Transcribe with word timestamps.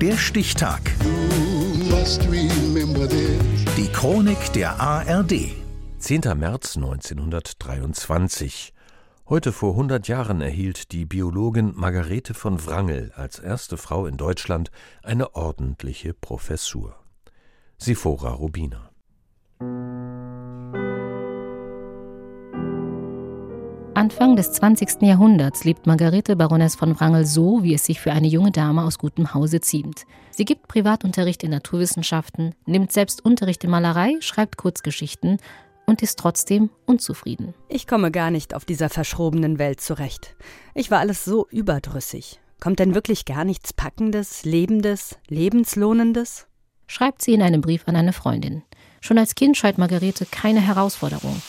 Der 0.00 0.16
Stichtag. 0.16 0.80
Die 3.76 3.88
Chronik 3.92 4.52
der 4.52 4.80
ARD. 4.80 5.32
10. 5.98 6.20
März 6.36 6.76
1923. 6.76 8.72
Heute 9.28 9.50
vor 9.50 9.72
100 9.72 10.06
Jahren 10.06 10.40
erhielt 10.40 10.92
die 10.92 11.04
Biologin 11.04 11.72
Margarete 11.74 12.34
von 12.34 12.64
Wrangel 12.64 13.10
als 13.16 13.40
erste 13.40 13.76
Frau 13.76 14.06
in 14.06 14.16
Deutschland 14.16 14.70
eine 15.02 15.34
ordentliche 15.34 16.14
Professur. 16.14 16.94
Sifora 17.76 18.30
Rubina. 18.30 18.87
Anfang 23.98 24.36
des 24.36 24.52
20. 24.52 25.02
Jahrhunderts 25.02 25.64
lebt 25.64 25.88
Margarete 25.88 26.36
Baroness 26.36 26.76
von 26.76 27.00
Wrangel 27.00 27.26
so, 27.26 27.64
wie 27.64 27.74
es 27.74 27.84
sich 27.84 27.98
für 27.98 28.12
eine 28.12 28.28
junge 28.28 28.52
Dame 28.52 28.84
aus 28.84 28.96
gutem 28.96 29.34
Hause 29.34 29.60
ziemt. 29.60 30.04
Sie 30.30 30.44
gibt 30.44 30.68
Privatunterricht 30.68 31.42
in 31.42 31.50
Naturwissenschaften, 31.50 32.54
nimmt 32.64 32.92
selbst 32.92 33.24
Unterricht 33.24 33.64
in 33.64 33.70
Malerei, 33.70 34.14
schreibt 34.20 34.56
Kurzgeschichten 34.56 35.38
und 35.84 36.00
ist 36.00 36.16
trotzdem 36.16 36.70
unzufrieden. 36.86 37.54
Ich 37.68 37.88
komme 37.88 38.12
gar 38.12 38.30
nicht 38.30 38.54
auf 38.54 38.64
dieser 38.64 38.88
verschrobenen 38.88 39.58
Welt 39.58 39.80
zurecht. 39.80 40.36
Ich 40.74 40.92
war 40.92 41.00
alles 41.00 41.24
so 41.24 41.48
überdrüssig. 41.50 42.38
Kommt 42.60 42.78
denn 42.78 42.94
wirklich 42.94 43.24
gar 43.24 43.44
nichts 43.44 43.72
Packendes, 43.72 44.44
Lebendes, 44.44 45.18
Lebenslohnendes? 45.26 46.46
Schreibt 46.86 47.20
sie 47.20 47.34
in 47.34 47.42
einem 47.42 47.62
Brief 47.62 47.88
an 47.88 47.96
eine 47.96 48.12
Freundin. 48.12 48.62
Schon 49.00 49.18
als 49.18 49.34
Kind 49.34 49.56
scheut 49.56 49.76
Margarete 49.76 50.24
keine 50.24 50.60
Herausforderung. 50.60 51.42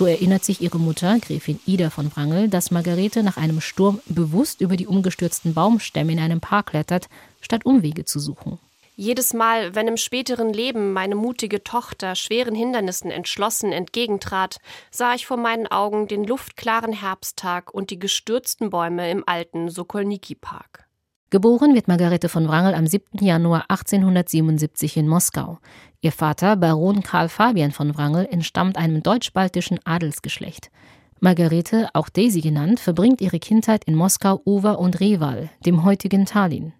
So 0.00 0.06
erinnert 0.06 0.46
sich 0.46 0.62
ihre 0.62 0.78
Mutter, 0.78 1.18
Gräfin 1.18 1.60
Ida 1.66 1.90
von 1.90 2.10
Wrangel, 2.16 2.48
dass 2.48 2.70
Margarete 2.70 3.22
nach 3.22 3.36
einem 3.36 3.60
Sturm 3.60 4.00
bewusst 4.06 4.62
über 4.62 4.78
die 4.78 4.86
umgestürzten 4.86 5.52
Baumstämme 5.52 6.10
in 6.12 6.18
einem 6.18 6.40
Park 6.40 6.68
klettert, 6.68 7.10
statt 7.42 7.66
Umwege 7.66 8.06
zu 8.06 8.18
suchen. 8.18 8.58
Jedes 8.96 9.34
Mal, 9.34 9.74
wenn 9.74 9.88
im 9.88 9.98
späteren 9.98 10.54
Leben 10.54 10.94
meine 10.94 11.16
mutige 11.16 11.62
Tochter 11.62 12.14
schweren 12.14 12.54
Hindernissen 12.54 13.10
entschlossen 13.10 13.72
entgegentrat, 13.72 14.56
sah 14.90 15.12
ich 15.12 15.26
vor 15.26 15.36
meinen 15.36 15.66
Augen 15.66 16.08
den 16.08 16.24
luftklaren 16.24 16.94
Herbsttag 16.94 17.74
und 17.74 17.90
die 17.90 17.98
gestürzten 17.98 18.70
Bäume 18.70 19.10
im 19.10 19.22
alten 19.26 19.68
Sokolniki-Park. 19.68 20.89
Geboren 21.32 21.76
wird 21.76 21.86
Margarete 21.86 22.28
von 22.28 22.48
Wrangel 22.48 22.74
am 22.74 22.88
7. 22.88 23.24
Januar 23.24 23.66
1877 23.68 24.96
in 24.96 25.06
Moskau. 25.06 25.60
Ihr 26.00 26.10
Vater, 26.10 26.56
Baron 26.56 27.04
Karl 27.04 27.28
Fabian 27.28 27.70
von 27.70 27.96
Wrangel, 27.96 28.26
entstammt 28.28 28.76
einem 28.76 29.04
deutsch-baltischen 29.04 29.78
Adelsgeschlecht. 29.84 30.72
Margarete, 31.20 31.88
auch 31.92 32.08
Daisy 32.08 32.40
genannt, 32.40 32.80
verbringt 32.80 33.20
ihre 33.20 33.38
Kindheit 33.38 33.84
in 33.84 33.94
Moskau, 33.94 34.42
Uwer 34.44 34.80
und 34.80 34.98
Reval, 34.98 35.50
dem 35.64 35.84
heutigen 35.84 36.26
Tallinn. 36.26 36.72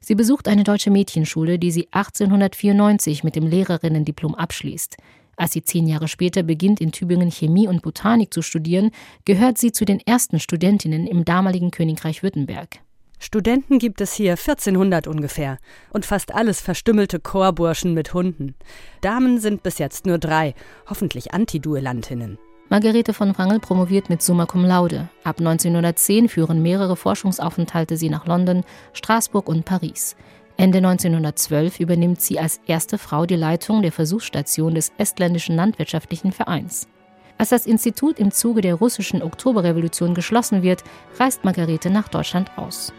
Sie 0.00 0.14
besucht 0.14 0.48
eine 0.48 0.64
deutsche 0.64 0.90
Mädchenschule, 0.90 1.58
die 1.58 1.70
sie 1.70 1.88
1894 1.90 3.24
mit 3.24 3.36
dem 3.36 3.46
Lehrerinnendiplom 3.46 4.34
abschließt. 4.34 4.96
Als 5.36 5.52
sie 5.52 5.64
zehn 5.64 5.86
Jahre 5.86 6.08
später 6.08 6.42
beginnt, 6.42 6.80
in 6.80 6.92
Tübingen 6.92 7.30
Chemie 7.30 7.68
und 7.68 7.82
Botanik 7.82 8.32
zu 8.32 8.40
studieren, 8.40 8.90
gehört 9.26 9.58
sie 9.58 9.70
zu 9.70 9.84
den 9.84 10.00
ersten 10.00 10.40
Studentinnen 10.40 11.06
im 11.06 11.26
damaligen 11.26 11.70
Königreich 11.70 12.22
Württemberg. 12.22 12.80
Studenten 13.24 13.78
gibt 13.78 14.00
es 14.00 14.12
hier 14.14 14.32
1400 14.32 15.06
ungefähr 15.06 15.58
und 15.92 16.04
fast 16.04 16.34
alles 16.34 16.60
verstümmelte 16.60 17.20
Chorburschen 17.20 17.94
mit 17.94 18.14
Hunden. 18.14 18.56
Damen 19.00 19.38
sind 19.38 19.62
bis 19.62 19.78
jetzt 19.78 20.06
nur 20.06 20.18
drei, 20.18 20.56
hoffentlich 20.90 21.32
Antiduellantinnen. 21.32 22.36
Margarete 22.68 23.14
von 23.14 23.38
Wrangel 23.38 23.60
promoviert 23.60 24.10
mit 24.10 24.22
Summa 24.22 24.46
Cum 24.46 24.64
Laude. 24.64 25.08
Ab 25.22 25.38
1910 25.38 26.28
führen 26.28 26.62
mehrere 26.62 26.96
Forschungsaufenthalte 26.96 27.96
sie 27.96 28.10
nach 28.10 28.26
London, 28.26 28.64
Straßburg 28.92 29.48
und 29.48 29.64
Paris. 29.64 30.16
Ende 30.56 30.78
1912 30.78 31.78
übernimmt 31.78 32.20
sie 32.20 32.40
als 32.40 32.60
erste 32.66 32.98
Frau 32.98 33.24
die 33.24 33.36
Leitung 33.36 33.82
der 33.82 33.92
Versuchsstation 33.92 34.74
des 34.74 34.90
Estländischen 34.98 35.54
Landwirtschaftlichen 35.54 36.32
Vereins. 36.32 36.88
Als 37.38 37.50
das 37.50 37.66
Institut 37.66 38.18
im 38.18 38.32
Zuge 38.32 38.62
der 38.62 38.74
russischen 38.74 39.22
Oktoberrevolution 39.22 40.12
geschlossen 40.12 40.64
wird, 40.64 40.82
reist 41.20 41.44
Margarete 41.44 41.88
nach 41.88 42.08
Deutschland 42.08 42.50
aus. 42.56 42.92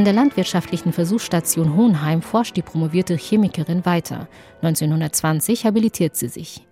An 0.00 0.06
der 0.06 0.14
landwirtschaftlichen 0.14 0.94
Versuchsstation 0.94 1.76
Hohenheim 1.76 2.22
forscht 2.22 2.56
die 2.56 2.62
promovierte 2.62 3.18
Chemikerin 3.18 3.84
weiter. 3.84 4.28
1920 4.62 5.66
habilitiert 5.66 6.16
sie 6.16 6.28
sich. 6.28 6.66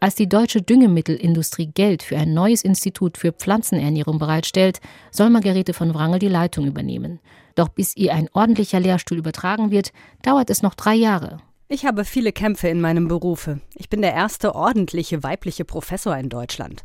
Als 0.00 0.14
die 0.14 0.30
deutsche 0.30 0.62
Düngemittelindustrie 0.62 1.66
Geld 1.66 2.02
für 2.02 2.16
ein 2.16 2.32
neues 2.32 2.62
Institut 2.62 3.18
für 3.18 3.32
Pflanzenernährung 3.32 4.18
bereitstellt, 4.18 4.80
soll 5.10 5.28
Margarete 5.28 5.74
von 5.74 5.92
Wrangel 5.92 6.20
die 6.20 6.28
Leitung 6.28 6.66
übernehmen. 6.66 7.20
Doch 7.54 7.68
bis 7.68 7.94
ihr 7.98 8.14
ein 8.14 8.30
ordentlicher 8.32 8.80
Lehrstuhl 8.80 9.18
übertragen 9.18 9.70
wird, 9.70 9.92
dauert 10.22 10.48
es 10.48 10.62
noch 10.62 10.74
drei 10.74 10.94
Jahre. 10.94 11.36
Ich 11.72 11.86
habe 11.86 12.04
viele 12.04 12.32
Kämpfe 12.32 12.66
in 12.66 12.80
meinem 12.80 13.06
Berufe. 13.06 13.60
Ich 13.76 13.88
bin 13.88 14.02
der 14.02 14.12
erste 14.12 14.56
ordentliche 14.56 15.22
weibliche 15.22 15.64
Professor 15.64 16.16
in 16.16 16.28
Deutschland. 16.28 16.84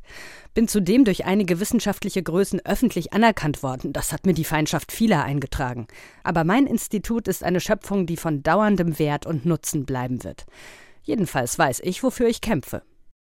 Bin 0.53 0.67
zudem 0.67 1.05
durch 1.05 1.25
einige 1.25 1.59
wissenschaftliche 1.59 2.21
Größen 2.21 2.63
öffentlich 2.63 3.11
anerkannt 3.11 3.63
worden. 3.63 3.93
Das 3.93 4.13
hat 4.13 4.27
mir 4.27 4.35
die 4.35 4.43
Feindschaft 4.43 4.91
vieler 4.91 5.23
eingetragen. 5.23 5.87
Aber 6.23 6.43
mein 6.43 6.67
Institut 6.67 7.27
ist 7.27 7.43
eine 7.43 7.61
Schöpfung, 7.61 8.05
die 8.05 8.15
von 8.15 8.43
dauerndem 8.43 8.99
Wert 8.99 9.25
und 9.25 9.43
Nutzen 9.43 9.87
bleiben 9.87 10.23
wird. 10.23 10.45
Jedenfalls 11.01 11.57
weiß 11.57 11.79
ich, 11.83 12.03
wofür 12.03 12.27
ich 12.27 12.39
kämpfe. 12.39 12.83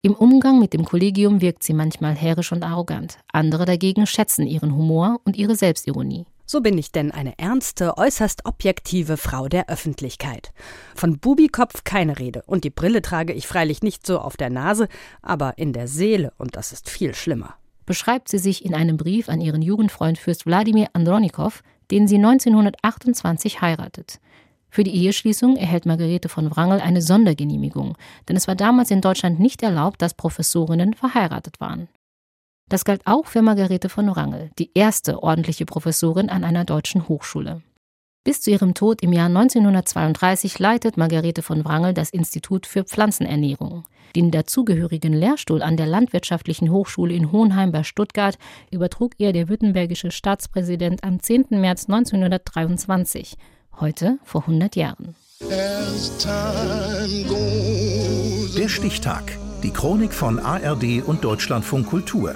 Im 0.02 0.16
Umgang 0.16 0.58
mit 0.58 0.74
dem 0.74 0.85
Kollegium 0.85 1.40
wirkt 1.40 1.62
sie 1.62 1.75
manchmal 1.75 2.16
herrisch 2.16 2.52
und 2.52 2.64
arrogant. 2.64 3.20
Andere 3.31 3.66
dagegen 3.66 4.08
schätzen 4.08 4.47
ihren 4.47 4.75
Humor 4.75 5.22
und 5.24 5.38
ihre 5.38 5.56
Selbstironie. 5.56 6.25
So 6.53 6.62
bin 6.62 6.78
ich 6.78 6.91
denn 6.91 7.09
eine 7.09 7.40
ernste, 7.40 7.97
äußerst 7.97 8.46
objektive 8.46 9.18
Frau 9.18 9.47
der 9.47 9.69
Öffentlichkeit. 9.69 10.53
Von 10.94 11.18
Bubikopf 11.18 11.84
keine 11.84 12.19
Rede, 12.19 12.44
und 12.46 12.64
die 12.64 12.69
Brille 12.69 13.02
trage 13.02 13.34
ich 13.34 13.47
freilich 13.47 13.81
nicht 13.81 14.06
so 14.06 14.19
auf 14.19 14.38
der 14.38 14.52
Nase, 14.52 14.88
aber 15.24 15.58
in 15.58 15.74
der 15.74 15.88
Seele, 15.88 16.31
und 16.38 16.56
das 16.56 16.72
ist 16.72 16.91
viel 16.91 17.16
schlimmer. 17.16 17.56
Beschreibt 17.88 18.30
sie 18.30 18.38
sich 18.38 18.64
in 18.64 18.75
einem 18.75 18.97
Brief 18.97 19.30
an 19.30 19.41
ihren 19.41 19.64
Jugendfreund 19.64 20.19
Fürst 20.19 20.46
Wladimir 20.46 20.90
Andronikow, 20.94 21.64
den 21.90 22.08
sie 22.08 22.18
1928 22.18 23.62
heiratet. 23.62 24.20
Für 24.70 24.84
die 24.84 24.94
Eheschließung 24.94 25.58
erhält 25.58 25.88
Margarete 25.88 26.30
von 26.30 26.56
Wrangel 26.56 26.81
eine 26.81 27.02
Sondergenehmigung, 27.02 27.97
denn 28.30 28.35
es 28.35 28.47
war 28.47 28.53
damals 28.53 28.91
in 28.91 29.02
Deutschland 29.02 29.40
nicht 29.40 29.64
erlaubt, 29.64 30.03
dass 30.03 30.14
Professorinnen 30.14 30.94
verheiratet 30.94 31.59
waren. 31.59 31.90
Das 32.69 32.85
galt 32.85 33.01
auch 33.06 33.28
für 33.28 33.41
Margarete 33.41 33.90
von 33.90 34.07
Wrangel, 34.07 34.50
die 34.57 34.72
erste 34.74 35.22
ordentliche 35.22 35.66
Professorin 35.66 36.29
an 36.29 36.44
einer 36.44 36.66
deutschen 36.66 37.07
Hochschule. 37.07 37.62
Bis 38.24 38.41
zu 38.41 38.51
ihrem 38.51 38.74
Tod 38.74 39.03
im 39.03 39.12
Jahr 39.12 39.28
1932 39.28 40.57
leitet 40.57 40.96
Margarete 40.96 41.41
von 41.41 41.66
Wrangel 41.66 41.94
das 41.94 42.09
Institut 42.09 42.66
für 42.66 42.85
Pflanzenernährung. 42.85 43.84
Den 44.16 44.31
dazugehörigen 44.31 45.12
Lehrstuhl 45.12 45.62
an 45.62 45.75
der 45.75 45.88
Landwirtschaftlichen 45.88 46.72
Hochschule 46.72 47.13
in 47.13 47.34
Hohenheim 47.34 47.73
bei 47.73 47.84
Stuttgart 47.84 48.38
übertrug 48.72 49.12
ihr 49.18 49.34
der 49.34 49.50
württembergische 49.50 50.12
Staatspräsident 50.12 51.03
am 51.03 51.19
10. 51.19 51.47
März 51.50 51.90
1923, 51.90 53.35
heute 53.81 54.19
vor 54.23 54.41
100 54.41 54.78
Jahren. 54.78 55.16
Der 58.57 58.69
Stichtag. 58.69 59.38
Die 59.63 59.72
Chronik 59.72 60.13
von 60.13 60.40
ARD 60.40 61.03
und 61.06 61.23
Deutschlandfunk 61.25 61.88
Kultur. 61.88 62.35